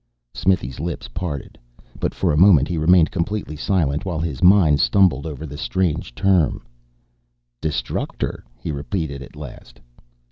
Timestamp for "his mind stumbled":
4.19-5.27